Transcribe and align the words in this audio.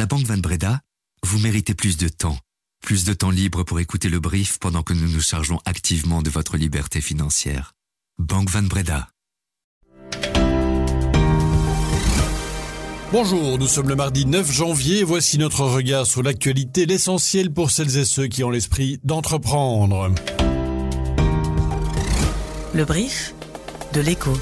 la 0.00 0.06
Banque 0.06 0.24
Van 0.24 0.38
Breda, 0.38 0.80
vous 1.26 1.38
méritez 1.40 1.74
plus 1.74 1.98
de 1.98 2.08
temps. 2.08 2.38
Plus 2.80 3.04
de 3.04 3.12
temps 3.12 3.28
libre 3.28 3.64
pour 3.64 3.80
écouter 3.80 4.08
le 4.08 4.18
brief 4.18 4.58
pendant 4.58 4.82
que 4.82 4.94
nous 4.94 5.06
nous 5.06 5.20
chargeons 5.20 5.60
activement 5.66 6.22
de 6.22 6.30
votre 6.30 6.56
liberté 6.56 7.02
financière. 7.02 7.74
Banque 8.18 8.48
Van 8.48 8.62
Breda. 8.62 9.10
Bonjour, 13.12 13.58
nous 13.58 13.66
sommes 13.66 13.90
le 13.90 13.94
mardi 13.94 14.24
9 14.24 14.50
janvier. 14.50 15.04
Voici 15.04 15.36
notre 15.36 15.66
regard 15.66 16.06
sur 16.06 16.22
l'actualité, 16.22 16.86
l'essentiel 16.86 17.52
pour 17.52 17.70
celles 17.70 17.98
et 17.98 18.06
ceux 18.06 18.26
qui 18.26 18.42
ont 18.42 18.50
l'esprit 18.50 19.00
d'entreprendre. 19.04 20.14
Le 22.72 22.84
brief 22.86 23.34
de 23.92 24.00
l'écho. 24.00 24.32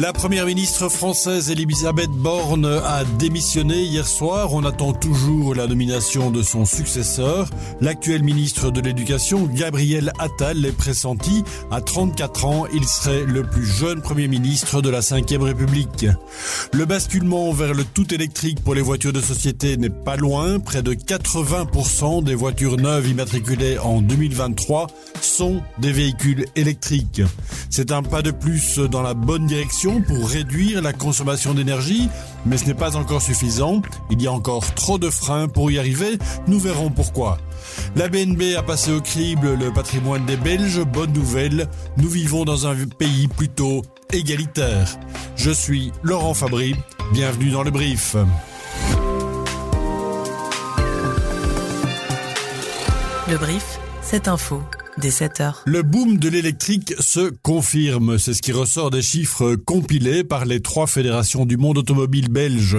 La 0.00 0.12
première 0.12 0.46
ministre 0.46 0.88
française 0.88 1.50
Elisabeth 1.50 2.10
Borne 2.10 2.66
a 2.66 3.02
démissionné 3.18 3.82
hier 3.82 4.06
soir. 4.06 4.54
On 4.54 4.64
attend 4.64 4.92
toujours 4.92 5.56
la 5.56 5.66
nomination 5.66 6.30
de 6.30 6.40
son 6.40 6.64
successeur. 6.64 7.50
L'actuel 7.80 8.22
ministre 8.22 8.70
de 8.70 8.80
l'Éducation, 8.80 9.50
Gabriel 9.52 10.12
Attal, 10.20 10.64
est 10.64 10.70
pressenti. 10.70 11.42
À 11.72 11.80
34 11.80 12.44
ans, 12.44 12.66
il 12.72 12.84
serait 12.84 13.24
le 13.24 13.42
plus 13.42 13.66
jeune 13.66 14.00
premier 14.00 14.28
ministre 14.28 14.82
de 14.82 14.88
la 14.88 15.00
Ve 15.00 15.42
République. 15.42 16.06
Le 16.72 16.84
basculement 16.84 17.50
vers 17.50 17.74
le 17.74 17.82
tout 17.82 18.14
électrique 18.14 18.62
pour 18.62 18.76
les 18.76 18.82
voitures 18.82 19.12
de 19.12 19.20
société 19.20 19.76
n'est 19.78 19.90
pas 19.90 20.14
loin. 20.14 20.60
Près 20.60 20.82
de 20.82 20.94
80% 20.94 22.22
des 22.22 22.36
voitures 22.36 22.76
neuves 22.76 23.08
immatriculées 23.08 23.78
en 23.78 24.00
2023 24.00 24.86
sont 25.20 25.60
des 25.80 25.90
véhicules 25.90 26.44
électriques. 26.54 27.22
C'est 27.68 27.90
un 27.90 28.04
pas 28.04 28.22
de 28.22 28.30
plus 28.30 28.78
dans 28.78 29.02
la 29.02 29.14
bonne 29.14 29.46
direction 29.46 29.87
pour 30.06 30.28
réduire 30.28 30.82
la 30.82 30.92
consommation 30.92 31.54
d'énergie, 31.54 32.08
mais 32.44 32.58
ce 32.58 32.66
n'est 32.66 32.74
pas 32.74 32.96
encore 32.96 33.22
suffisant. 33.22 33.82
Il 34.10 34.22
y 34.22 34.26
a 34.26 34.32
encore 34.32 34.74
trop 34.74 34.98
de 34.98 35.10
freins 35.10 35.48
pour 35.48 35.70
y 35.70 35.78
arriver. 35.78 36.18
Nous 36.46 36.58
verrons 36.58 36.90
pourquoi. 36.90 37.38
La 37.96 38.08
BNB 38.08 38.56
a 38.56 38.62
passé 38.62 38.92
au 38.92 39.00
crible 39.00 39.54
le 39.54 39.72
patrimoine 39.72 40.26
des 40.26 40.36
Belges. 40.36 40.84
Bonne 40.84 41.12
nouvelle, 41.12 41.68
nous 41.96 42.08
vivons 42.08 42.44
dans 42.44 42.66
un 42.66 42.74
pays 42.98 43.28
plutôt 43.28 43.82
égalitaire. 44.12 44.98
Je 45.36 45.50
suis 45.50 45.92
Laurent 46.02 46.34
Fabry. 46.34 46.74
Bienvenue 47.12 47.50
dans 47.50 47.62
le 47.62 47.70
brief. 47.70 48.14
Le 53.28 53.36
brief, 53.36 53.78
c'est 54.02 54.28
info. 54.28 54.62
Le 55.66 55.82
boom 55.82 56.18
de 56.18 56.28
l'électrique 56.28 56.94
se 56.98 57.30
confirme. 57.42 58.18
C'est 58.18 58.34
ce 58.34 58.42
qui 58.42 58.50
ressort 58.50 58.90
des 58.90 59.02
chiffres 59.02 59.54
compilés 59.54 60.24
par 60.24 60.44
les 60.44 60.60
trois 60.60 60.88
fédérations 60.88 61.46
du 61.46 61.56
monde 61.56 61.78
automobile 61.78 62.28
belge. 62.28 62.76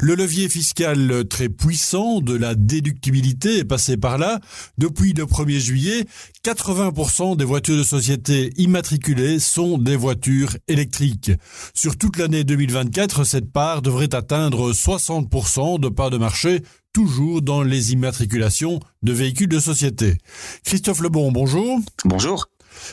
Le 0.00 0.14
levier 0.14 0.50
fiscal 0.50 1.24
très 1.30 1.48
puissant 1.48 2.20
de 2.20 2.34
la 2.34 2.54
déductibilité 2.54 3.58
est 3.58 3.64
passé 3.64 3.96
par 3.96 4.18
là. 4.18 4.40
Depuis 4.76 5.14
le 5.14 5.24
1er 5.24 5.58
juillet, 5.60 6.04
80% 6.44 7.36
des 7.36 7.44
voitures 7.44 7.78
de 7.78 7.84
société 7.84 8.52
immatriculées 8.58 9.38
sont 9.38 9.78
des 9.78 9.96
voitures 9.96 10.56
électriques. 10.68 11.32
Sur 11.72 11.96
toute 11.96 12.18
l'année 12.18 12.44
2024, 12.44 13.24
cette 13.24 13.50
part 13.50 13.80
devrait 13.80 14.14
atteindre 14.14 14.72
60% 14.72 15.80
de 15.80 15.88
part 15.88 16.10
de 16.10 16.18
marché 16.18 16.60
toujours 16.92 17.42
dans 17.42 17.62
les 17.62 17.92
immatriculations 17.92 18.80
de 19.02 19.12
véhicules 19.12 19.48
de 19.48 19.58
société. 19.58 20.18
Christophe 20.64 21.00
Lebon, 21.00 21.32
bonjour. 21.32 21.80
Bonjour. 22.04 22.46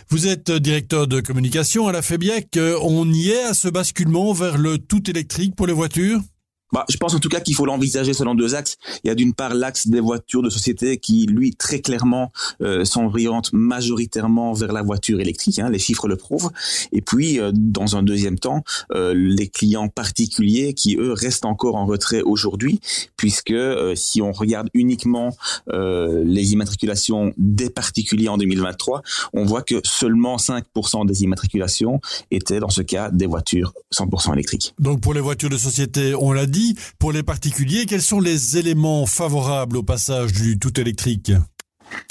Vous 0.09 0.27
êtes 0.27 0.51
directeur 0.51 1.07
de 1.07 1.21
communication 1.21 1.87
à 1.87 1.91
la 1.91 2.01
FEBIAC. 2.01 2.59
On 2.81 3.11
y 3.11 3.29
est 3.29 3.43
à 3.43 3.53
ce 3.53 3.67
basculement 3.67 4.33
vers 4.33 4.57
le 4.57 4.77
tout 4.77 5.09
électrique 5.09 5.55
pour 5.55 5.67
les 5.67 5.73
voitures? 5.73 6.21
Bah, 6.71 6.85
je 6.89 6.97
pense 6.97 7.13
en 7.13 7.19
tout 7.19 7.29
cas 7.29 7.39
qu'il 7.39 7.55
faut 7.55 7.65
l'envisager 7.65 8.13
selon 8.13 8.35
deux 8.35 8.55
axes. 8.55 8.77
Il 9.03 9.07
y 9.07 9.11
a 9.11 9.15
d'une 9.15 9.33
part 9.33 9.53
l'axe 9.53 9.87
des 9.87 9.99
voitures 9.99 10.41
de 10.41 10.49
société 10.49 10.97
qui, 10.97 11.25
lui, 11.25 11.55
très 11.55 11.79
clairement 11.79 12.31
euh, 12.61 12.85
s'oriente 12.85 13.51
majoritairement 13.53 14.53
vers 14.53 14.71
la 14.71 14.81
voiture 14.81 15.19
électrique. 15.19 15.59
Hein, 15.59 15.69
les 15.69 15.79
chiffres 15.79 16.07
le 16.07 16.15
prouvent. 16.15 16.51
Et 16.91 17.01
puis, 17.01 17.39
euh, 17.39 17.51
dans 17.53 17.95
un 17.95 18.03
deuxième 18.03 18.37
temps, 18.37 18.63
euh, 18.93 19.13
les 19.15 19.47
clients 19.47 19.87
particuliers 19.87 20.73
qui, 20.73 20.95
eux, 20.97 21.13
restent 21.13 21.45
encore 21.45 21.75
en 21.75 21.85
retrait 21.85 22.21
aujourd'hui, 22.21 22.79
puisque 23.17 23.51
euh, 23.51 23.95
si 23.95 24.21
on 24.21 24.31
regarde 24.31 24.69
uniquement 24.73 25.35
euh, 25.71 26.23
les 26.25 26.53
immatriculations 26.53 27.33
des 27.37 27.69
particuliers 27.69 28.29
en 28.29 28.37
2023, 28.37 29.01
on 29.33 29.45
voit 29.45 29.61
que 29.61 29.81
seulement 29.83 30.37
5% 30.37 31.05
des 31.05 31.23
immatriculations 31.23 32.01
étaient, 32.31 32.59
dans 32.59 32.69
ce 32.69 32.81
cas, 32.81 33.09
des 33.11 33.25
voitures 33.25 33.73
100% 33.93 34.33
électriques. 34.33 34.73
Donc, 34.79 35.01
pour 35.01 35.13
les 35.13 35.21
voitures 35.21 35.49
de 35.49 35.57
société, 35.57 36.15
on 36.15 36.31
l'a 36.31 36.45
dit, 36.45 36.58
pour 36.97 37.11
les 37.11 37.23
particuliers, 37.23 37.85
quels 37.85 38.01
sont 38.01 38.19
les 38.19 38.57
éléments 38.57 39.05
favorables 39.05 39.77
au 39.77 39.83
passage 39.83 40.33
du 40.33 40.57
tout 40.59 40.79
électrique? 40.79 41.31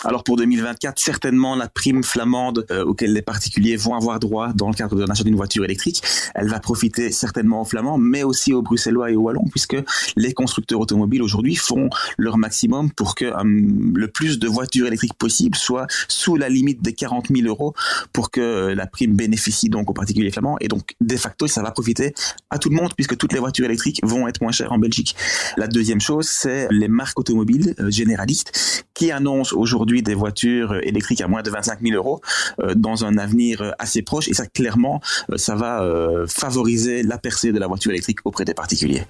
Alors 0.04 0.24
pour 0.24 0.36
2024, 0.36 0.98
certainement 0.98 1.56
la 1.56 1.68
prime 1.68 2.04
flamande 2.04 2.66
euh, 2.70 2.84
auquel 2.84 3.12
les 3.12 3.22
particuliers 3.22 3.76
vont 3.76 3.94
avoir 3.94 4.20
droit 4.20 4.52
dans 4.54 4.68
le 4.68 4.74
cadre 4.74 4.96
de 4.96 5.04
l'achat 5.04 5.24
d'une 5.24 5.36
voiture 5.36 5.64
électrique, 5.64 6.02
elle 6.34 6.48
va 6.48 6.60
profiter 6.60 7.10
certainement 7.10 7.62
aux 7.62 7.64
Flamands, 7.64 7.98
mais 7.98 8.22
aussi 8.22 8.52
aux 8.52 8.62
Bruxellois 8.62 9.10
et 9.10 9.16
aux 9.16 9.22
Wallons, 9.22 9.46
puisque 9.50 9.76
les 10.16 10.32
constructeurs 10.32 10.80
automobiles 10.80 11.22
aujourd'hui 11.22 11.56
font 11.56 11.90
leur 12.16 12.38
maximum 12.38 12.90
pour 12.92 13.14
que 13.14 13.24
euh, 13.24 13.42
le 13.44 14.08
plus 14.08 14.38
de 14.38 14.48
voitures 14.48 14.86
électriques 14.86 15.14
possible 15.14 15.56
soient 15.56 15.86
sous 16.08 16.36
la 16.36 16.48
limite 16.48 16.80
des 16.82 16.92
40 16.92 17.28
000 17.34 17.48
euros 17.48 17.74
pour 18.12 18.30
que 18.30 18.40
euh, 18.40 18.74
la 18.74 18.86
prime 18.86 19.14
bénéficie 19.14 19.68
donc 19.68 19.90
aux 19.90 19.94
particuliers 19.94 20.30
flamands. 20.30 20.56
Et 20.60 20.68
donc 20.68 20.94
de 21.00 21.16
facto, 21.16 21.46
ça 21.46 21.62
va 21.62 21.70
profiter 21.70 22.14
à 22.50 22.58
tout 22.58 22.70
le 22.70 22.76
monde 22.76 22.92
puisque 22.94 23.16
toutes 23.16 23.32
les 23.32 23.40
voitures 23.40 23.66
électriques 23.66 24.00
vont 24.04 24.28
être 24.28 24.40
moins 24.40 24.52
chères 24.52 24.72
en 24.72 24.78
Belgique. 24.78 25.16
La 25.56 25.66
deuxième 25.66 26.00
chose, 26.00 26.28
c'est 26.28 26.68
les 26.70 26.88
marques 26.88 27.18
automobiles 27.18 27.74
généralistes 27.88 28.84
qui 28.94 29.10
annoncent 29.12 29.56
aujourd'hui 29.56 29.67
des 30.02 30.14
voitures 30.14 30.74
électriques 30.82 31.20
à 31.20 31.28
moins 31.28 31.42
de 31.42 31.50
25 31.50 31.80
000 31.82 31.94
euros 31.96 32.20
euh, 32.60 32.74
dans 32.74 33.04
un 33.04 33.18
avenir 33.18 33.62
euh, 33.62 33.70
assez 33.78 34.02
proche. 34.02 34.28
Et 34.28 34.34
ça, 34.34 34.46
clairement, 34.46 35.00
euh, 35.30 35.36
ça 35.36 35.54
va 35.54 35.84
favoriser 36.26 37.02
la 37.02 37.18
percée 37.18 37.52
de 37.52 37.58
la 37.58 37.66
voiture 37.66 37.90
électrique 37.92 38.18
auprès 38.24 38.44
des 38.44 38.54
particuliers. 38.54 39.04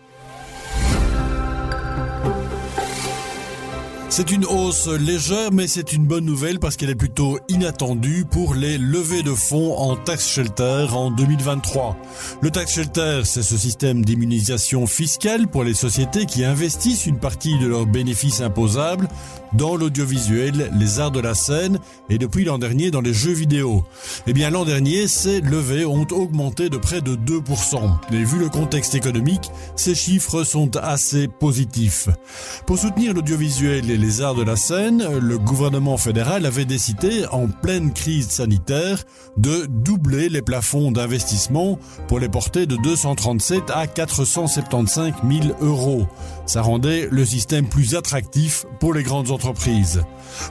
C'est 4.19 4.33
une 4.33 4.47
hausse 4.47 4.89
légère, 4.89 5.53
mais 5.53 5.69
c'est 5.69 5.93
une 5.93 6.05
bonne 6.05 6.25
nouvelle 6.25 6.59
parce 6.59 6.75
qu'elle 6.77 6.91
est 6.91 6.97
plutôt 6.97 7.39
inattendue 7.49 8.25
pour 8.29 8.57
les 8.57 8.77
levées 8.77 9.23
de 9.23 9.33
fonds 9.33 9.79
en 9.79 9.95
tax 9.95 10.29
shelter 10.29 10.89
en 10.93 11.13
2023. 11.13 11.97
Le 12.41 12.51
tax 12.51 12.75
shelter, 12.75 13.21
c'est 13.23 13.45
ce 13.45 13.57
système 13.57 14.05
d'immunisation 14.05 14.89
fiscale 14.89 15.47
pour 15.47 15.63
les 15.63 15.73
sociétés 15.73 16.27
qui 16.27 16.45
investissent 16.45 17.07
une 17.07 17.21
partie 17.21 17.61
de 17.61 17.69
leurs 17.69 17.87
bénéfices 17.87 18.41
imposables 18.41 19.07
dans 19.53 19.77
l'audiovisuel, 19.77 20.71
les 20.77 20.99
arts 20.99 21.13
de 21.13 21.21
la 21.21 21.35
scène 21.35 21.79
et 22.11 22.19
depuis 22.19 22.45
l'an 22.45 22.59
dernier 22.59 22.91
dans 22.91 23.01
les 23.01 23.15
jeux 23.15 23.33
vidéo. 23.33 23.85
Eh 24.27 24.33
bien, 24.33 24.51
l'an 24.51 24.65
dernier, 24.65 25.09
ces 25.09 25.41
levées 25.41 25.85
ont 25.85 26.07
augmenté 26.11 26.69
de 26.69 26.77
près 26.77 27.01
de 27.01 27.15
2%. 27.15 28.13
Et 28.13 28.25
vu 28.25 28.39
le 28.39 28.49
contexte 28.49 28.95
économique, 28.95 29.51
ces 29.77 29.95
chiffres 29.95 30.43
sont 30.43 30.77
assez 30.77 31.29
positifs. 31.29 32.09
Pour 32.67 32.79
soutenir 32.79 33.15
l'audiovisuel 33.15 33.91
et 33.91 33.97
les 33.97 34.08
les 34.09 34.23
arts 34.23 34.35
de 34.35 34.43
la 34.43 34.57
scène, 34.57 35.05
le 35.19 35.37
gouvernement 35.37 35.99
fédéral 35.99 36.47
avait 36.47 36.65
décidé, 36.65 37.27
en 37.31 37.47
pleine 37.47 37.93
crise 37.93 38.31
sanitaire, 38.31 39.05
de 39.37 39.67
doubler 39.67 40.31
les 40.31 40.41
plafonds 40.41 40.93
d'investissement 40.93 41.79
pour 42.07 42.19
les 42.19 42.31
porter 42.31 42.65
de 42.65 42.77
237 42.83 43.65
à 43.69 43.87
475 43.87 45.13
000 45.31 45.57
euros. 45.61 46.07
Ça 46.47 46.63
rendait 46.63 47.07
le 47.11 47.27
système 47.27 47.69
plus 47.69 47.97
attractif 47.97 48.65
pour 48.81 48.95
les 48.95 49.03
grandes 49.03 49.31
entreprises. 49.31 50.03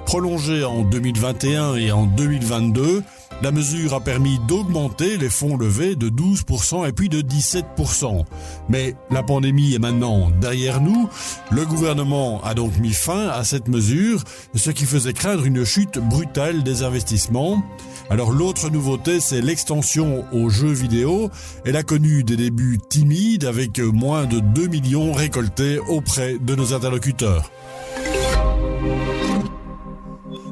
Prolongé 0.05 0.63
en 0.63 0.83
2021 0.83 1.77
et 1.77 1.91
en 1.91 2.05
2022, 2.05 3.01
la 3.43 3.51
mesure 3.51 3.93
a 3.93 3.99
permis 3.99 4.39
d'augmenter 4.47 5.17
les 5.17 5.29
fonds 5.29 5.57
levés 5.57 5.95
de 5.95 6.09
12% 6.09 6.87
et 6.87 6.91
puis 6.91 7.07
de 7.07 7.21
17%. 7.21 8.25
Mais 8.67 8.95
la 9.11 9.21
pandémie 9.21 9.75
est 9.75 9.79
maintenant 9.79 10.31
derrière 10.41 10.81
nous. 10.81 11.07
Le 11.51 11.65
gouvernement 11.65 12.43
a 12.43 12.55
donc 12.55 12.77
mis 12.79 12.93
fin 12.93 13.27
à 13.29 13.36
cette 13.43 13.67
mesure, 13.67 14.23
ce 14.55 14.71
qui 14.71 14.85
faisait 14.85 15.13
craindre 15.13 15.45
une 15.45 15.63
chute 15.63 15.99
brutale 15.99 16.63
des 16.63 16.83
investissements. 16.83 17.63
Alors 18.09 18.31
l'autre 18.31 18.69
nouveauté, 18.69 19.19
c'est 19.19 19.41
l'extension 19.41 20.25
aux 20.31 20.49
jeux 20.49 20.71
vidéo. 20.71 21.29
Elle 21.65 21.75
a 21.75 21.83
connu 21.83 22.23
des 22.23 22.37
débuts 22.37 22.79
timides 22.89 23.45
avec 23.45 23.79
moins 23.79 24.25
de 24.25 24.39
2 24.39 24.67
millions 24.67 25.11
récoltés 25.11 25.79
auprès 25.79 26.37
de 26.39 26.55
nos 26.55 26.73
interlocuteurs. 26.73 27.51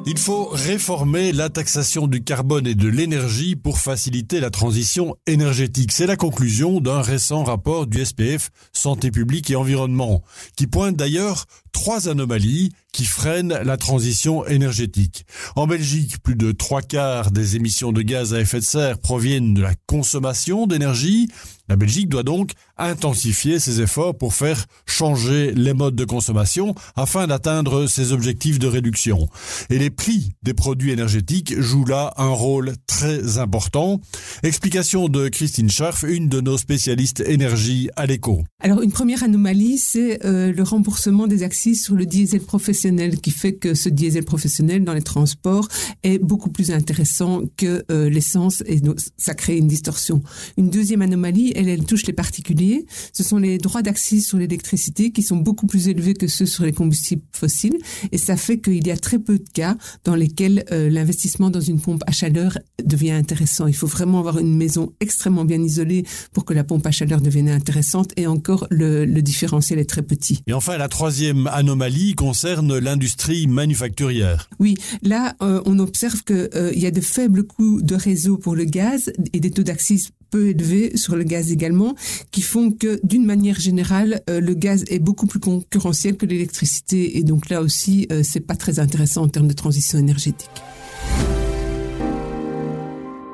Il 0.08 0.20
faut 0.20 0.46
réformer 0.50 1.32
la 1.32 1.50
taxation 1.50 2.06
du 2.06 2.24
carbone 2.24 2.68
et 2.68 2.76
de 2.76 2.88
l'énergie 2.88 3.56
pour 3.56 3.80
faciliter 3.80 4.40
la 4.40 4.52
transition 4.52 5.16
énergétique. 5.26 5.92
C'est 5.92 6.06
la 6.06 6.16
conclusion 6.16 6.80
d'un 6.80 7.02
récent 7.02 7.44
rapport 7.44 7.88
du 7.88 8.06
SPF 8.06 8.52
Santé 8.72 9.10
publique 9.10 9.50
et 9.50 9.56
environnement, 9.56 10.22
qui 10.56 10.68
pointe 10.68 10.96
d'ailleurs 10.96 11.46
trois 11.72 12.08
anomalies 12.08 12.72
qui 12.96 13.04
freinent 13.04 13.60
la 13.66 13.76
transition 13.76 14.48
énergétique. 14.48 15.26
En 15.58 15.68
Belgique, 15.68 16.20
plus 16.24 16.38
de 16.38 16.54
trois 16.54 16.82
quarts 16.82 17.30
des 17.30 17.58
émissions 17.58 17.92
de 17.92 18.02
gaz 18.02 18.34
à 18.34 18.40
effet 18.40 18.60
de 18.60 18.64
serre 18.64 19.00
proviennent 19.00 19.54
de 19.54 19.62
la 19.62 19.74
consommation 19.86 20.66
d'énergie. 20.66 21.28
La 21.68 21.76
Belgique 21.76 22.10
doit 22.10 22.24
donc 22.24 22.52
intensifier 22.78 23.60
ses 23.60 23.82
efforts 23.82 24.16
pour 24.16 24.34
faire 24.34 24.66
changer 24.86 25.52
les 25.54 25.74
modes 25.74 25.96
de 25.96 26.06
consommation 26.06 26.76
afin 26.96 27.26
d'atteindre 27.28 27.88
ses 27.88 28.14
objectifs 28.14 28.60
de 28.60 28.68
réduction. 28.68 29.28
Et 29.70 29.80
les 29.80 29.90
prix 29.90 30.34
des 30.44 30.54
produits 30.54 30.92
énergétiques 30.92 31.60
jouent 31.60 31.86
là 31.86 32.14
un 32.18 32.30
rôle 32.30 32.74
très 32.86 33.40
important. 33.40 34.00
Explication 34.44 35.10
de 35.10 35.28
Christine 35.28 35.70
Scharf, 35.70 36.04
une 36.04 36.30
de 36.30 36.40
nos 36.40 36.58
spécialistes 36.58 37.22
énergie 37.22 37.90
à 37.96 38.06
l'écho. 38.06 38.44
Alors 38.62 38.82
une 38.82 38.92
première 38.92 39.24
anomalie, 39.24 39.80
c'est 39.80 40.24
euh, 40.24 40.54
le 40.54 40.64
remboursement 40.64 41.26
des 41.26 41.44
axes 41.44 41.74
sur 41.74 41.96
le 41.96 42.06
diesel 42.06 42.42
professionnel 42.42 42.85
qui 43.22 43.32
fait 43.32 43.54
que 43.54 43.74
ce 43.74 43.90
diesel 43.90 44.24
professionnel 44.24 44.84
dans 44.84 44.94
les 44.94 45.02
transports 45.02 45.68
est 46.04 46.20
beaucoup 46.20 46.50
plus 46.50 46.72
intéressant 46.72 47.42
que 47.58 47.84
euh, 47.92 48.10
l'essence 48.10 48.62
et 48.68 48.80
ça 49.18 49.34
crée 49.34 49.58
une 49.58 49.68
distorsion. 49.68 50.22
Une 50.58 50.70
deuxième 50.70 51.02
anomalie, 51.02 51.52
elle, 51.56 51.84
touche 51.86 52.06
les 52.06 52.14
particuliers. 52.14 52.86
Ce 53.12 53.24
sont 53.24 53.38
les 53.38 53.58
droits 53.58 53.82
d'accès 53.82 54.20
sur 54.20 54.38
l'électricité 54.38 55.12
qui 55.12 55.24
sont 55.24 55.38
beaucoup 55.38 55.66
plus 55.66 55.88
élevés 55.88 56.14
que 56.14 56.28
ceux 56.28 56.46
sur 56.46 56.64
les 56.64 56.74
combustibles 56.74 57.24
fossiles 57.32 57.78
et 58.12 58.18
ça 58.18 58.38
fait 58.38 58.60
qu'il 58.60 58.86
y 58.86 58.92
a 58.92 58.98
très 58.98 59.18
peu 59.18 59.40
de 59.40 59.50
cas 59.52 59.78
dans 60.04 60.16
lesquels 60.16 60.64
euh, 60.72 60.90
l'investissement 60.90 61.50
dans 61.50 61.62
une 61.62 61.80
pompe 61.80 62.04
à 62.06 62.12
chaleur 62.12 62.60
devient 62.84 63.12
intéressant. 63.12 63.66
Il 63.68 63.76
faut 63.76 63.88
vraiment 63.88 64.20
avoir 64.20 64.38
une 64.38 64.56
maison 64.56 64.94
extrêmement 65.00 65.46
bien 65.46 65.62
isolée 65.62 66.06
pour 66.34 66.46
que 66.46 66.54
la 66.54 66.64
pompe 66.64 66.86
à 66.86 66.92
chaleur 66.92 67.20
devienne 67.20 67.50
intéressante 67.50 68.12
et 68.16 68.28
encore 68.28 68.68
le 68.70 69.06
différentiel 69.22 69.80
est 69.80 69.90
très 69.90 70.04
petit. 70.04 70.42
Et 70.48 70.54
enfin, 70.54 70.78
la 70.78 70.88
troisième 70.88 71.48
anomalie 71.48 72.14
concerne 72.14 72.75
l'industrie 72.80 73.48
manufacturière. 73.48 74.50
Oui, 74.60 74.76
là, 75.02 75.36
euh, 75.42 75.62
on 75.66 75.80
observe 75.80 76.24
qu'il 76.24 76.50
euh, 76.56 76.74
y 76.74 76.86
a 76.86 76.92
de 76.92 77.02
faibles 77.02 77.44
coûts 77.44 77.82
de 77.82 77.96
réseau 77.96 78.38
pour 78.38 78.56
le 78.56 78.66
gaz 78.66 79.12
et 79.34 79.40
des 79.40 79.52
taux 79.52 79.64
d'accès 79.64 79.96
peu 80.32 80.50
élevés 80.50 80.98
sur 80.98 81.16
le 81.16 81.24
gaz 81.24 81.52
également, 81.52 81.96
qui 82.32 82.42
font 82.42 82.72
que 82.72 83.00
d'une 83.04 83.26
manière 83.26 83.60
générale, 83.60 84.22
euh, 84.30 84.40
le 84.42 84.54
gaz 84.54 84.84
est 84.90 85.00
beaucoup 85.00 85.28
plus 85.28 85.40
concurrentiel 85.40 86.18
que 86.18 86.26
l'électricité. 86.26 87.18
Et 87.18 87.24
donc 87.24 87.50
là 87.50 87.62
aussi, 87.62 88.08
c'est 88.24 88.40
pas 88.40 88.56
très 88.56 88.80
intéressant 88.80 89.24
en 89.24 89.28
termes 89.28 89.48
de 89.48 89.54
transition 89.54 90.00
énergétique. 90.00 90.50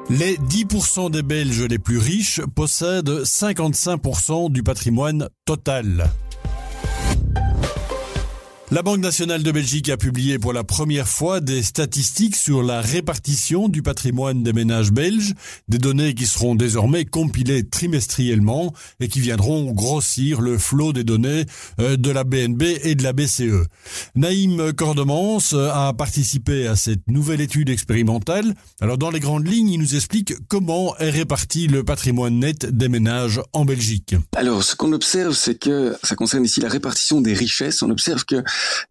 Les 0.10 0.38
10% 0.38 1.10
des 1.10 1.24
Belges 1.24 1.64
les 1.64 1.80
plus 1.80 1.98
riches 1.98 2.42
possèdent 2.54 3.24
55% 3.24 4.52
du 4.52 4.62
patrimoine 4.62 5.30
total. 5.46 6.10
La 8.74 8.84
Banque 8.84 9.02
nationale 9.02 9.44
de 9.44 9.52
Belgique 9.52 9.90
a 9.90 9.98
publié 9.98 10.40
pour 10.40 10.54
la 10.54 10.64
première 10.64 11.10
fois 11.10 11.42
des 11.42 11.62
statistiques 11.62 12.38
sur 12.38 12.64
la 12.64 12.80
répartition 12.80 13.68
du 13.68 13.82
patrimoine 13.82 14.44
des 14.44 14.54
ménages 14.54 14.94
belges, 14.94 15.34
des 15.68 15.78
données 15.78 16.14
qui 16.14 16.26
seront 16.26 16.56
désormais 16.56 17.04
compilées 17.04 17.68
trimestriellement 17.68 18.72
et 19.02 19.10
qui 19.10 19.20
viendront 19.20 19.74
grossir 19.74 20.40
le 20.40 20.58
flot 20.58 20.94
des 20.94 21.04
données 21.04 21.44
euh, 21.82 21.98
de 21.98 22.12
la 22.12 22.24
BNB 22.24 22.64
et 22.84 22.96
de 22.96 23.04
la 23.04 23.12
BCE. 23.12 23.68
Naïm 24.16 24.72
Cordemans 24.72 25.40
euh, 25.52 25.70
a 25.70 25.92
participé 25.92 26.66
à 26.66 26.78
cette 26.78 27.06
nouvelle 27.10 27.42
étude 27.42 27.70
expérimentale. 27.70 28.56
Alors 28.80 28.98
dans 28.98 29.12
les 29.12 29.20
grandes 29.20 29.50
lignes, 29.50 29.72
il 29.72 29.80
nous 29.82 29.96
explique 29.96 30.34
comment 30.48 30.96
est 31.00 31.10
réparti 31.10 31.68
le 31.68 31.84
patrimoine 31.84 32.40
net 32.40 32.66
des 32.66 32.88
ménages 32.88 33.42
en 33.52 33.66
Belgique. 33.66 34.16
Alors 34.34 34.64
ce 34.64 34.78
qu'on 34.78 34.94
observe, 34.94 35.34
c'est 35.34 35.56
que 35.56 35.94
ça 36.04 36.16
concerne 36.16 36.46
ici 36.46 36.62
la 36.62 36.70
répartition 36.70 37.20
des 37.20 37.34
richesses. 37.34 37.82
On 37.82 37.90
observe 37.90 38.24
que 38.24 38.42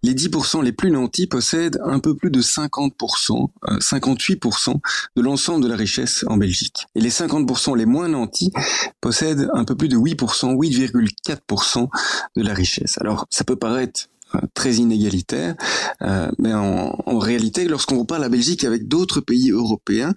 les 0.03 0.15
10% 0.15 0.63
les 0.63 0.73
plus 0.73 0.91
nantis 0.91 1.27
possèdent 1.27 1.81
un 1.85 1.99
peu 1.99 2.15
plus 2.15 2.31
de 2.31 2.41
50%, 2.41 3.49
58% 3.81 4.71
euh, 4.71 4.75
de 5.17 5.23
l'ensemble 5.23 5.63
de 5.63 5.69
la 5.69 5.77
richesse 5.77 6.25
en 6.29 6.37
Belgique. 6.37 6.87
Et 6.95 7.01
les 7.01 7.11
50% 7.11 7.77
les 7.77 7.87
moins 7.87 8.09
nantis 8.09 8.53
possèdent 9.01 9.49
un 9.55 9.65
peu 9.65 9.75
plus 9.75 9.89
de 9.89 9.97
8%, 9.97 10.57
8,4% 10.57 11.89
de 12.37 12.43
la 12.43 12.55
richesse. 12.55 12.99
Alors 13.01 13.27
ça 13.31 13.45
peut 13.45 13.57
paraître 13.57 14.09
très 14.55 14.75
inégalitaire. 14.75 15.55
Euh, 16.03 16.31
mais 16.39 16.53
en, 16.55 17.19
réalité, 17.19 17.67
lorsqu'on 17.67 17.97
compare 17.97 18.19
la 18.19 18.29
Belgique 18.29 18.65
avec 18.65 18.89
d'autres 18.89 19.21
pays 19.21 19.51
européens, 19.51 20.15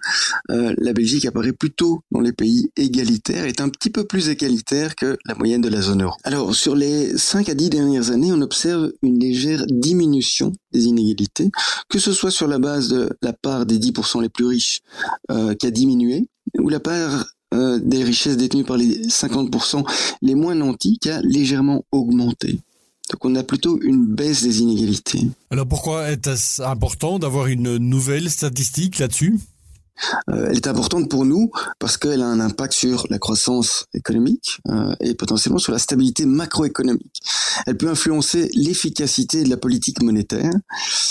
euh, 0.50 0.74
la 0.78 0.92
Belgique 0.92 1.26
apparaît 1.26 1.52
plutôt 1.52 2.00
dans 2.10 2.20
les 2.20 2.32
pays 2.32 2.70
égalitaires, 2.76 3.44
est 3.44 3.60
un 3.60 3.68
petit 3.68 3.90
peu 3.90 4.04
plus 4.04 4.28
égalitaire 4.28 4.96
que 4.96 5.18
la 5.26 5.34
moyenne 5.34 5.60
de 5.60 5.68
la 5.68 5.82
zone 5.82 6.02
euro. 6.02 6.14
Alors, 6.24 6.54
sur 6.54 6.74
les 6.74 7.16
5 7.16 7.48
à 7.48 7.54
10 7.54 7.70
dernières 7.70 8.10
années, 8.10 8.32
on 8.32 8.40
observe 8.40 8.92
une 9.02 9.18
légère 9.18 9.64
diminution 9.68 10.52
des 10.72 10.86
inégalités, 10.86 11.50
que 11.88 11.98
ce 11.98 12.12
soit 12.12 12.30
sur 12.30 12.48
la 12.48 12.58
base 12.58 12.88
de 12.88 13.10
la 13.22 13.32
part 13.32 13.66
des 13.66 13.78
10% 13.78 14.22
les 14.22 14.28
plus 14.28 14.46
riches 14.46 14.80
euh, 15.30 15.54
qui 15.54 15.66
a 15.66 15.70
diminué, 15.70 16.28
ou 16.58 16.68
la 16.68 16.80
part 16.80 17.26
euh, 17.54 17.78
des 17.78 18.02
richesses 18.02 18.36
détenues 18.36 18.64
par 18.64 18.76
les 18.76 19.06
50% 19.06 19.84
les 20.22 20.34
moins 20.34 20.54
nantis 20.54 20.98
qui 20.98 21.10
a 21.10 21.20
légèrement 21.22 21.84
augmenté. 21.92 22.58
Donc 23.14 23.26
on 23.26 23.36
a 23.36 23.44
plutôt 23.44 23.80
une 23.80 24.06
baisse 24.06 24.42
des 24.42 24.60
inégalités. 24.60 25.28
Alors 25.52 25.68
pourquoi 25.68 26.10
est-ce 26.10 26.60
important 26.60 27.20
d'avoir 27.20 27.46
une 27.46 27.76
nouvelle 27.76 28.28
statistique 28.28 28.98
là-dessus? 28.98 29.38
Euh, 30.28 30.48
elle 30.50 30.56
est 30.56 30.66
importante 30.66 31.08
pour 31.08 31.24
nous 31.24 31.50
parce 31.78 31.96
qu'elle 31.96 32.22
a 32.22 32.26
un 32.26 32.40
impact 32.40 32.72
sur 32.72 33.06
la 33.10 33.18
croissance 33.18 33.86
économique 33.94 34.60
euh, 34.68 34.94
et 35.00 35.14
potentiellement 35.14 35.58
sur 35.58 35.72
la 35.72 35.78
stabilité 35.78 36.26
macroéconomique. 36.26 37.20
Elle 37.66 37.76
peut 37.76 37.88
influencer 37.88 38.50
l'efficacité 38.54 39.44
de 39.44 39.50
la 39.50 39.56
politique 39.56 40.02
monétaire 40.02 40.52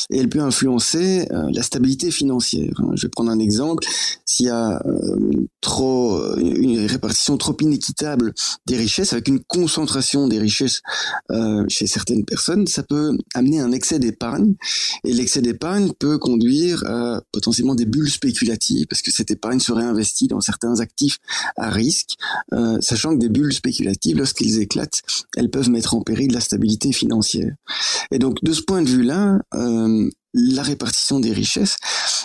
et 0.09 0.19
elle 0.19 0.29
peut 0.29 0.41
influencer 0.41 1.27
euh, 1.31 1.49
la 1.53 1.63
stabilité 1.63 2.11
financière. 2.11 2.73
Je 2.95 3.03
vais 3.03 3.09
prendre 3.09 3.31
un 3.31 3.39
exemple. 3.39 3.85
S'il 4.25 4.47
y 4.47 4.49
a 4.49 4.81
trop 5.61 6.19
une 6.37 6.85
répartition 6.85 7.37
trop 7.37 7.55
inéquitable 7.61 8.33
des 8.65 8.75
richesses 8.75 9.13
avec 9.13 9.27
une 9.27 9.43
concentration 9.43 10.27
des 10.27 10.39
richesses 10.39 10.81
chez 11.67 11.87
certaines 11.87 12.25
personnes, 12.25 12.67
ça 12.67 12.83
peut 12.83 13.17
amener 13.35 13.59
un 13.59 13.71
excès 13.71 13.99
d'épargne 13.99 14.55
et 15.03 15.13
l'excès 15.13 15.41
d'épargne 15.41 15.91
peut 15.99 16.17
conduire 16.17 16.83
à 16.87 17.21
potentiellement 17.31 17.75
des 17.75 17.85
bulles 17.85 18.09
spéculatives 18.09 18.72
parce 18.89 19.01
que 19.01 19.11
cette 19.11 19.31
épargne 19.31 19.59
serait 19.59 19.83
investie 19.83 20.27
dans 20.27 20.41
certains 20.41 20.79
actifs 20.79 21.19
à 21.57 21.69
risque, 21.69 22.15
euh, 22.53 22.79
sachant 22.81 23.13
que 23.13 23.19
des 23.19 23.29
bulles 23.29 23.53
spéculatives, 23.53 24.17
lorsqu'ils 24.17 24.59
éclatent, 24.59 25.01
elles 25.37 25.49
peuvent 25.49 25.69
mettre 25.69 25.95
en 25.95 26.01
péril 26.01 26.31
la 26.31 26.41
stabilité 26.41 26.91
financière. 26.91 27.53
Et 28.11 28.19
donc, 28.19 28.43
de 28.43 28.53
ce 28.53 28.61
point 28.61 28.81
de 28.81 28.89
vue-là, 28.89 29.39
euh, 29.55 30.09
la 30.33 30.63
répartition 30.63 31.19
des 31.19 31.31
richesses 31.31 31.77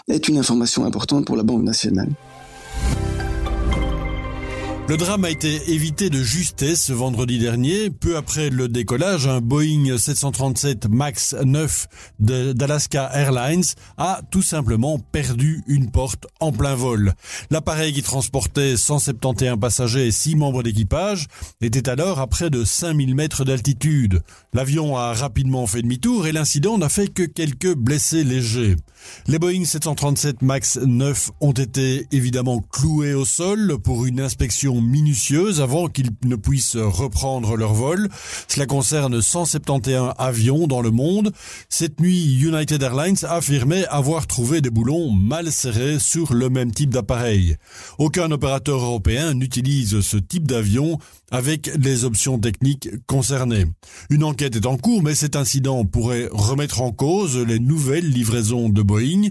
est 0.09 0.29
une 0.29 0.39
information 0.39 0.85
importante 0.85 1.27
pour 1.27 1.37
la 1.37 1.43
Banque 1.43 1.63
nationale. 1.63 2.11
Le 4.89 4.97
drame 4.97 5.27
a 5.27 5.31
été 5.31 5.71
évité 5.71 6.09
de 6.09 6.23
justesse 6.23 6.91
vendredi 6.91 7.39
dernier. 7.39 7.91
Peu 7.91 8.17
après 8.17 8.49
le 8.49 8.69
décollage, 8.69 9.27
un 9.27 9.43
Boeing 9.43 9.99
737 9.99 10.89
MAX 10.89 11.37
9 11.45 11.89
d'Alaska 12.21 13.11
Airlines 13.13 13.65
a 13.99 14.23
tout 14.31 14.41
simplement 14.41 14.99
perdu 14.99 15.63
une 15.67 15.91
porte 15.91 16.27
en 16.41 16.53
plein 16.53 16.75
vol. 16.75 17.13
L'appareil 17.51 17.93
qui 17.93 18.03
transportait 18.03 18.79
171 18.79 19.61
passagers 19.61 20.07
et 20.07 20.11
6 20.11 20.37
membres 20.37 20.63
d'équipage 20.63 21.27
était 21.61 21.91
alors 21.91 22.19
à 22.19 22.27
près 22.27 22.49
de 22.49 22.65
5000 22.65 23.15
mètres 23.15 23.45
d'altitude. 23.45 24.23
L'avion 24.55 24.97
a 24.97 25.13
rapidement 25.13 25.67
fait 25.67 25.83
demi-tour 25.83 26.27
et 26.27 26.33
l'incident 26.33 26.79
n'a 26.79 26.89
fait 26.89 27.09
que 27.09 27.25
quelques 27.25 27.75
blessés 27.75 28.25
légers. 28.25 28.77
Les 29.27 29.39
Boeing 29.39 29.67
737 29.67 30.41
MAX 30.41 30.79
9 30.79 31.31
ont 31.43 31.53
été 31.53 32.07
évidemment 32.11 32.61
cloués 32.61 33.13
au 33.13 33.27
sol 33.27 33.77
pour 33.83 34.07
une 34.07 34.21
inspection 34.21 34.78
minutieuse 34.81 35.61
avant 35.61 35.89
qu'ils 35.89 36.11
ne 36.25 36.37
puissent 36.37 36.77
reprendre 36.77 37.57
leur 37.57 37.75
vol. 37.75 38.09
Cela 38.49 38.67
concerne 38.67 39.21
171 39.21 40.13
avions 40.19 40.67
dans 40.67 40.81
le 40.81 40.91
monde. 40.91 41.33
Cette 41.69 42.01
nuit, 42.01 42.39
United 42.41 42.83
Airlines 42.83 43.17
affirmait 43.29 43.87
avoir 43.87 44.27
trouvé 44.27 44.61
des 44.61 44.71
boulons 44.71 45.11
mal 45.11 45.53
serrés 45.53 45.99
sur 45.99 46.35
le 46.35 46.49
même 46.49 46.73
type 46.73 46.91
d'appareil. 46.91 47.57
Aucun 47.99 48.31
opérateur 48.31 48.79
européen 48.81 49.35
n'utilise 49.35 50.01
ce 50.01 50.17
type 50.17 50.47
d'avion 50.47 50.99
avec 51.31 51.71
les 51.79 52.05
options 52.05 52.39
techniques 52.39 52.89
concernées. 53.07 53.67
Une 54.11 54.25
enquête 54.25 54.57
est 54.57 54.67
en 54.67 54.77
cours, 54.77 55.03
mais 55.03 55.15
cet 55.15 55.37
incident 55.37 55.85
pourrait 55.85 56.29
remettre 56.33 56.81
en 56.81 56.93
cause 56.93 57.37
les 57.37 57.59
nouvelles 57.59 58.09
livraisons 58.09 58.69
de 58.69 58.83
Boeing. 58.83 59.29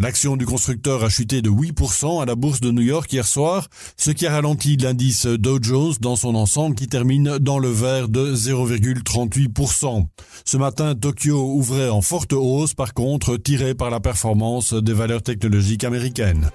L'action 0.00 0.38
du 0.38 0.46
constructeur 0.46 1.04
a 1.04 1.10
chuté 1.10 1.42
de 1.42 1.50
8% 1.50 2.22
à 2.22 2.24
la 2.24 2.34
bourse 2.34 2.60
de 2.60 2.70
New 2.70 2.80
York 2.80 3.12
hier 3.12 3.26
soir, 3.26 3.68
ce 3.98 4.10
qui 4.10 4.26
a 4.26 4.32
ralenti 4.32 4.78
l'indice 4.78 5.26
Dow 5.26 5.58
Jones 5.60 5.92
dans 6.00 6.16
son 6.16 6.36
ensemble 6.36 6.74
qui 6.74 6.86
termine 6.86 7.36
dans 7.36 7.58
le 7.58 7.68
vert 7.68 8.08
de 8.08 8.34
0,38%. 8.34 10.06
Ce 10.46 10.56
matin, 10.56 10.94
Tokyo 10.94 11.52
ouvrait 11.54 11.90
en 11.90 12.00
forte 12.00 12.32
hausse, 12.32 12.72
par 12.72 12.94
contre, 12.94 13.36
tiré 13.36 13.74
par 13.74 13.90
la 13.90 14.00
performance 14.00 14.72
des 14.72 14.94
valeurs 14.94 15.22
technologiques 15.22 15.84
américaines. 15.84 16.50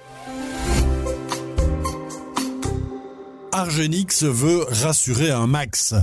Argenix 3.56 4.22
veut 4.22 4.66
rassurer 4.68 5.30
un 5.30 5.46
max. 5.46 5.94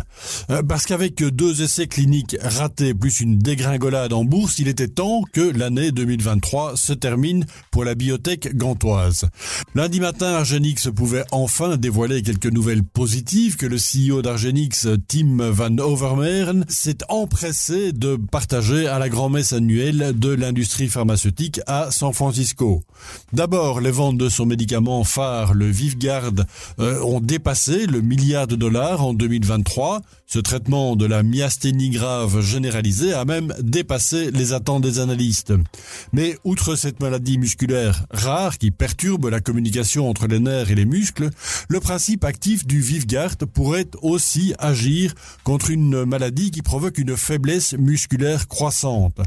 Euh, 0.50 0.64
parce 0.64 0.88
qu'avec 0.88 1.24
deux 1.24 1.62
essais 1.62 1.86
cliniques 1.86 2.36
ratés 2.42 2.96
plus 2.96 3.20
une 3.20 3.38
dégringolade 3.38 4.12
en 4.12 4.26
bourse, 4.26 4.58
il 4.58 4.68
était 4.68 4.88
temps 4.88 5.22
que 5.32 5.42
l'année 5.56 5.92
2023 5.92 6.76
se 6.76 6.94
termine 6.94 7.46
pour 7.70 7.84
la 7.84 7.94
biotech 7.94 8.58
gantoise. 8.58 9.28
Lundi 9.76 10.00
matin, 10.00 10.34
Argenix 10.34 10.90
pouvait 10.96 11.26
enfin 11.32 11.78
dévoiler 11.78 12.24
quelques 12.24 12.52
nouvelles 12.52 12.84
positives 12.84 13.56
que 13.56 13.68
le 13.68 13.78
CEO 13.78 14.24
d'Argenix, 14.24 14.88
Tim 15.08 15.52
Van 15.52 15.78
Overmeren, 15.78 16.66
s'est 16.70 17.04
empressé 17.08 17.92
de 17.92 18.16
partager 18.16 18.88
à 18.88 18.98
la 18.98 19.10
grand-messe 19.10 19.54
annuelle 19.54 20.14
de 20.18 20.30
l'industrie 20.30 20.88
pharmaceutique 20.88 21.62
à 21.68 21.92
San 21.92 22.14
Francisco. 22.14 22.82
D'abord, 23.32 23.80
les 23.80 23.92
ventes 23.92 24.18
de 24.18 24.30
son 24.30 24.48
médicament 24.48 25.04
phare, 25.04 25.54
le 25.54 25.68
Vivgard, 25.68 26.32
euh, 26.80 27.00
ont 27.04 27.20
dépassé 27.20 27.43
le 27.46 28.00
milliard 28.00 28.48
de 28.48 28.56
dollars 28.56 29.04
en 29.04 29.14
2023. 29.14 30.02
Ce 30.26 30.40
traitement 30.40 30.96
de 30.96 31.06
la 31.06 31.24
myasthénie 31.24 31.90
grave 31.90 32.42
généralisée 32.42 33.14
a 33.14 33.26
même 33.26 33.54
dépassé 33.60 34.32
les 34.32 34.54
attentes 34.54 34.82
des 34.82 35.00
analystes. 35.00 35.54
Mais 36.14 36.38
outre 36.46 36.76
cette 36.76 37.02
maladie 37.02 37.38
musculaire 37.38 38.06
rare 38.12 38.58
qui 38.58 38.72
perturbe 38.72 39.28
la 39.28 39.42
communication 39.42 40.10
entre 40.10 40.26
les 40.28 40.40
nerfs 40.40 40.72
et 40.72 40.76
les 40.76 40.86
muscles, 40.86 41.30
le 41.68 41.80
principe 41.80 42.24
actif 42.24 42.66
du 42.66 42.80
Vivgard 42.80 43.36
pourrait 43.54 43.92
aussi 44.02 44.54
agir 44.58 45.14
contre 45.44 45.70
une 45.70 46.06
maladie 46.06 46.50
qui 46.50 46.62
provoque 46.62 46.98
une 46.98 47.18
faiblesse 47.18 47.74
musculaire 47.74 48.48
croissante. 48.48 49.20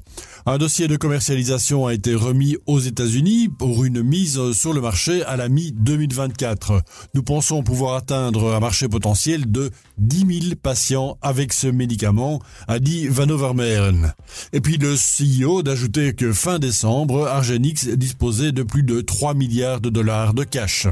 Un 0.47 0.59
dossier 0.59 0.89
de 0.89 0.97
commercialisation 0.97 1.87
a 1.87 1.95
été 1.95 2.15
remis 2.15 2.57
aux 2.67 2.81
États-Unis 2.81 3.51
pour 3.51 3.85
une 3.85 4.03
mise 4.03 4.53
sur 4.53 4.73
le 4.73 4.81
marché 4.81 5.23
à 5.25 5.37
la 5.37 5.49
mi-2024. 5.49 6.81
Nous 7.15 7.23
pensons 7.23 7.63
pouvoir 7.63 7.97
atteindre 8.07 8.55
un 8.55 8.61
marché 8.61 8.89
potentiel 8.89 9.51
de 9.51 9.73
10 9.99 10.41
000 10.51 10.55
patients 10.63 11.19
avec 11.23 11.53
ce 11.53 11.67
médicament, 11.67 12.41
a 12.69 12.79
dit 12.79 13.09
Van 13.09 13.29
Overmeren. 13.29 14.15
Et 14.53 14.61
puis 14.61 14.79
le 14.79 14.95
CEO 14.95 15.65
d'ajouter 15.65 16.15
que 16.15 16.33
fin 16.33 16.61
décembre, 16.61 17.27
Argenix 17.27 17.89
disposait 17.89 18.53
de 18.53 18.63
plus 18.63 18.85
de 18.85 19.01
3 19.01 19.35
milliards 19.35 19.81
de 19.81 19.91
dollars 19.91 20.35
de 20.35 20.45
cash. 20.45 20.87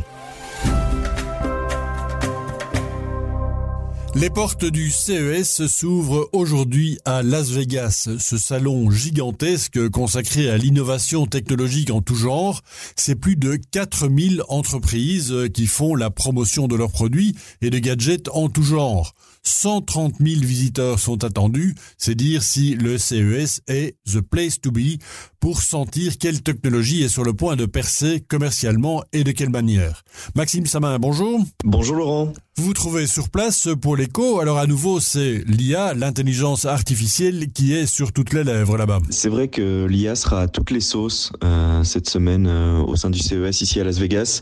Les 4.17 4.31
portes 4.31 4.65
du 4.65 4.93
CES 4.93 5.67
s'ouvrent 5.67 6.29
aujourd'hui 6.33 6.99
à 7.05 7.25
Las 7.25 7.51
Vegas, 7.51 8.09
ce 8.17 8.39
salon 8.39 8.89
gigantesque 8.89 9.89
consacré 9.89 10.49
à 10.49 10.57
l'innovation 10.57 11.27
technologique 11.27 11.91
en 11.91 12.01
tout 12.01 12.15
genre. 12.15 12.61
C'est 12.95 13.17
plus 13.17 13.35
de 13.35 13.57
4000 13.73 14.45
entreprises 14.49 15.35
qui 15.53 15.67
font 15.67 15.97
la 15.97 16.11
promotion 16.11 16.69
de 16.69 16.77
leurs 16.77 16.93
produits 16.93 17.35
et 17.61 17.71
de 17.71 17.79
gadgets 17.81 18.29
en 18.29 18.49
tout 18.49 18.63
genre. 18.63 19.15
130 19.45 20.15
000 20.21 20.41
visiteurs 20.41 20.99
sont 20.99 21.23
attendus, 21.25 21.75
c'est 21.99 22.15
dire 22.15 22.43
si 22.43 22.75
le 22.75 22.99
CES 22.99 23.61
est 23.69 23.97
the 24.11 24.21
place 24.21 24.61
to 24.61 24.71
be 24.71 24.99
pour 25.41 25.63
sentir 25.63 26.19
quelle 26.19 26.43
technologie 26.43 27.03
est 27.03 27.09
sur 27.09 27.25
le 27.25 27.35
point 27.35 27.57
de 27.57 27.67
percer 27.67 28.21
commercialement 28.21 29.03
et 29.13 29.25
de 29.25 29.33
quelle 29.33 29.51
manière. 29.51 30.03
Maxime 30.35 30.67
Samin, 30.67 30.99
bonjour. 30.99 31.41
Bonjour 31.65 31.97
Laurent. 31.97 32.33
Vous 32.57 32.67
vous 32.67 32.73
trouvez 32.73 33.07
sur 33.07 33.31
place 33.31 33.69
pour 33.83 33.97
l'écho, 33.97 34.39
alors 34.39 34.59
à 34.59 34.67
nouveau 34.67 35.01
c'est 35.01 35.43
l'IA, 35.47 35.93
l'intelligence 35.93 36.67
artificielle 36.67 37.53
qui 37.53 37.75
est 37.75 37.87
sur 37.87 38.13
toutes 38.13 38.33
les 38.33 38.45
lèvres 38.45 38.79
là-bas. 38.79 39.01
C'est 39.11 39.29
vrai 39.29 39.49
que 39.49 39.87
l'IA 39.87 40.15
sera 40.15 40.43
à 40.43 40.49
toutes 40.49 40.71
les 40.71 40.81
sauces 40.81 41.33
euh, 41.43 41.83
cette 41.83 42.09
semaine 42.09 42.47
euh, 42.47 42.79
au 42.79 42.97
sein 42.97 43.11
du 43.11 43.19
CES 43.19 43.61
ici 43.61 43.81
à 43.81 43.85
Las 43.85 43.99
Vegas. 43.99 44.41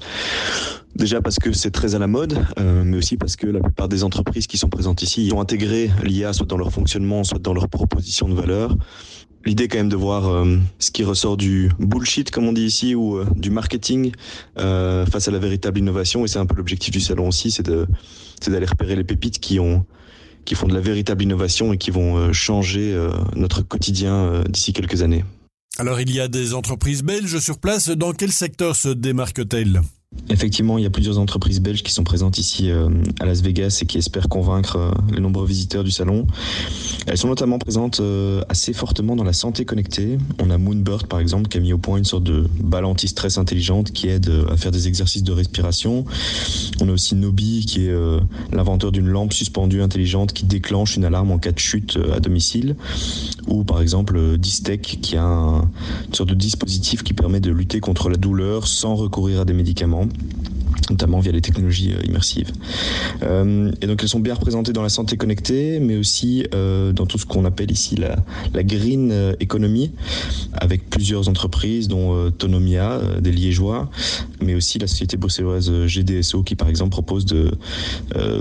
Déjà 0.94 1.22
parce 1.22 1.38
que 1.38 1.52
c'est 1.52 1.70
très 1.70 1.94
à 1.94 1.98
la 1.98 2.06
mode, 2.06 2.38
euh, 2.58 2.82
mais 2.84 2.98
aussi 2.98 3.16
parce 3.16 3.36
que 3.36 3.46
la 3.46 3.60
plupart 3.60 3.88
des 3.88 4.04
entreprises 4.04 4.46
qui 4.46 4.58
sont 4.58 4.68
présentes 4.68 5.02
ici 5.02 5.30
ont 5.34 5.40
intégré 5.40 5.90
l'IA 6.02 6.32
soit 6.32 6.46
dans 6.46 6.58
leur 6.58 6.70
fonctionnement, 6.70 7.24
soit 7.24 7.38
dans 7.38 7.54
leur 7.54 7.68
proposition 7.68 8.28
de 8.28 8.34
valeur. 8.34 8.76
L'idée 9.44 9.66
quand 9.66 9.78
même 9.78 9.88
de 9.88 9.96
voir 9.96 10.28
euh, 10.28 10.58
ce 10.78 10.90
qui 10.90 11.02
ressort 11.02 11.36
du 11.36 11.70
bullshit 11.78 12.30
comme 12.30 12.46
on 12.46 12.52
dit 12.52 12.64
ici 12.64 12.94
ou 12.94 13.16
euh, 13.16 13.26
du 13.34 13.50
marketing 13.50 14.12
euh, 14.58 15.04
face 15.06 15.26
à 15.26 15.30
la 15.32 15.40
véritable 15.40 15.80
innovation 15.80 16.24
et 16.24 16.28
c'est 16.28 16.38
un 16.38 16.46
peu 16.46 16.54
l'objectif 16.54 16.92
du 16.92 17.00
salon 17.00 17.28
aussi, 17.28 17.50
c'est 17.50 17.62
d'aller 17.62 18.66
repérer 18.66 18.94
les 18.94 19.04
pépites 19.04 19.40
qui 19.40 19.58
ont 19.58 19.84
qui 20.44 20.56
font 20.56 20.66
de 20.66 20.74
la 20.74 20.80
véritable 20.80 21.22
innovation 21.22 21.72
et 21.72 21.78
qui 21.78 21.92
vont 21.92 22.32
changer 22.32 22.98
notre 23.36 23.62
quotidien 23.62 24.42
d'ici 24.48 24.72
quelques 24.72 25.00
années. 25.00 25.24
Alors 25.78 26.00
il 26.00 26.10
y 26.10 26.18
a 26.18 26.26
des 26.26 26.52
entreprises 26.52 27.04
belges 27.04 27.38
sur 27.38 27.58
place, 27.58 27.88
dans 27.90 28.12
quel 28.12 28.32
secteur 28.32 28.74
se 28.74 28.88
démarquent-elles? 28.88 29.82
Effectivement, 30.28 30.78
il 30.78 30.84
y 30.84 30.86
a 30.86 30.90
plusieurs 30.90 31.18
entreprises 31.18 31.60
belges 31.60 31.82
qui 31.82 31.92
sont 31.92 32.04
présentes 32.04 32.38
ici 32.38 32.70
euh, 32.70 32.88
à 33.20 33.26
Las 33.26 33.42
Vegas 33.42 33.80
et 33.82 33.86
qui 33.86 33.98
espèrent 33.98 34.28
convaincre 34.28 34.76
euh, 34.76 34.90
les 35.12 35.20
nombreux 35.20 35.46
visiteurs 35.46 35.84
du 35.84 35.90
salon. 35.90 36.26
Elles 37.06 37.18
sont 37.18 37.28
notamment 37.28 37.58
présentes 37.58 38.00
euh, 38.00 38.42
assez 38.48 38.72
fortement 38.72 39.16
dans 39.16 39.24
la 39.24 39.32
santé 39.32 39.64
connectée. 39.64 40.18
On 40.40 40.50
a 40.50 40.58
Moonbird 40.58 41.06
par 41.06 41.18
exemple 41.18 41.48
qui 41.48 41.58
a 41.58 41.60
mis 41.60 41.72
au 41.72 41.78
point 41.78 41.98
une 41.98 42.04
sorte 42.04 42.22
de 42.22 42.46
balle 42.60 42.84
anti-stress 42.84 43.36
intelligente 43.36 43.90
qui 43.90 44.08
aide 44.08 44.30
à 44.48 44.56
faire 44.56 44.70
des 44.70 44.88
exercices 44.88 45.24
de 45.24 45.32
respiration. 45.32 46.04
On 46.80 46.88
a 46.88 46.92
aussi 46.92 47.14
Nobi 47.14 47.66
qui 47.66 47.86
est 47.86 47.94
l'inventeur 48.52 48.92
d'une 48.92 49.08
lampe 49.08 49.32
suspendue 49.32 49.82
intelligente 49.82 50.32
qui 50.32 50.44
déclenche 50.44 50.96
une 50.96 51.04
alarme 51.04 51.32
en 51.32 51.38
cas 51.38 51.52
de 51.52 51.58
chute 51.58 51.98
à 52.14 52.20
domicile. 52.20 52.76
Ou 53.48 53.64
par 53.64 53.82
exemple 53.82 54.38
Distech 54.38 54.98
qui 55.02 55.16
a 55.16 55.24
une 55.26 56.14
sorte 56.14 56.30
de 56.30 56.34
dispositif 56.34 57.02
qui 57.02 57.12
permet 57.12 57.40
de 57.40 57.50
lutter 57.50 57.80
contre 57.80 58.08
la 58.08 58.16
douleur 58.16 58.66
sans 58.66 58.94
recourir 58.94 59.40
à 59.40 59.44
des 59.44 59.52
médicaments 59.52 60.01
notamment 60.90 61.20
via 61.20 61.32
les 61.32 61.40
technologies 61.40 61.92
euh, 61.92 62.06
immersives. 62.06 62.52
Euh, 63.22 63.72
et 63.80 63.86
donc 63.86 64.02
elles 64.02 64.08
sont 64.08 64.20
bien 64.20 64.34
représentées 64.34 64.72
dans 64.72 64.82
la 64.82 64.88
santé 64.88 65.16
connectée, 65.16 65.80
mais 65.80 65.96
aussi 65.96 66.46
euh, 66.54 66.92
dans 66.92 67.06
tout 67.06 67.18
ce 67.18 67.26
qu'on 67.26 67.44
appelle 67.44 67.70
ici 67.70 67.96
la, 67.96 68.62
green 68.62 69.34
economy, 69.40 69.90
avec 70.52 70.88
plusieurs 70.88 71.28
entreprises 71.28 71.88
dont 71.88 72.30
Tonomia, 72.30 73.00
des 73.20 73.32
Liégeois, 73.32 73.90
mais 74.40 74.54
aussi 74.54 74.78
la 74.78 74.86
société 74.86 75.16
bruxelloise 75.16 75.70
GDSO 75.86 76.42
qui 76.42 76.54
par 76.54 76.68
exemple 76.68 76.90
propose 76.90 77.26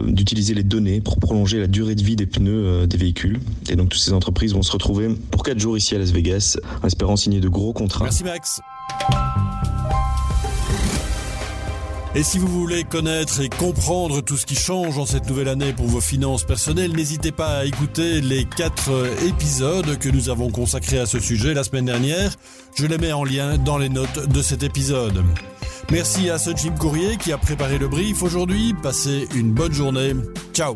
d'utiliser 0.06 0.54
les 0.54 0.64
données 0.64 1.02
pour 1.02 1.18
prolonger 1.18 1.60
la 1.60 1.68
durée 1.68 1.96
de 1.96 2.04
vie 2.04 2.16
des 2.16 2.28
pneus 2.28 2.86
des 2.86 2.98
véhicules. 2.98 3.40
Et 3.70 3.76
donc 3.76 3.90
toutes 3.90 4.02
ces 4.02 4.14
entreprises 4.14 4.54
vont 4.54 4.62
se 4.62 4.72
retrouver 4.72 5.10
pour 5.32 5.44
quatre 5.44 5.60
jours 5.60 5.76
ici 5.76 5.96
à 5.96 6.00
Las 6.00 6.12
Vegas, 6.12 6.58
en 6.84 6.88
espérant 6.88 7.16
signer 7.16 7.40
de 7.40 7.50
gros 7.50 7.74
contrats. 7.74 8.04
Merci 8.04 8.24
Max. 8.24 8.62
Et 12.14 12.24
si 12.24 12.40
vous 12.40 12.48
voulez 12.48 12.84
connaître 12.84 13.40
et 13.40 13.48
comprendre 13.48 14.22
tout 14.22 14.36
ce 14.36 14.46
qui 14.46 14.56
change 14.56 14.98
en 14.98 15.06
cette 15.06 15.30
nouvelle 15.30 15.48
année 15.48 15.72
pour 15.72 15.86
vos 15.86 16.02
finances 16.02 16.44
personnelles, 16.44 16.92
n'hésitez 16.94 17.32
pas 17.32 17.60
à 17.60 17.66
écouter 17.66 18.20
les 18.20 18.44
quatre 18.44 18.92
épisodes 19.26 19.98
que 19.98 20.10
nous 20.10 20.30
avons 20.30 20.50
consacrés 20.50 21.00
à 21.00 21.06
ce 21.06 21.20
sujet 21.20 21.54
la 21.54 21.64
semaine 21.64 21.86
dernière. 21.86 22.36
Je 22.76 22.86
les 22.86 22.98
mets 22.98 23.14
en 23.14 23.24
lien 23.24 23.58
dans 23.58 23.78
les 23.78 23.90
notes 23.90 24.28
de 24.28 24.42
cet 24.42 24.62
épisode. 24.64 25.24
Merci 25.90 26.30
à 26.30 26.38
ce 26.38 26.52
Jim 26.56 26.76
Courrier 26.78 27.16
qui 27.16 27.32
a 27.32 27.38
préparé 27.38 27.78
le 27.78 27.88
brief 27.88 28.24
aujourd'hui. 28.24 28.76
Passez 28.84 29.28
une 29.34 29.54
bonne 29.54 29.74
journée. 29.74 30.14
Ciao 30.54 30.76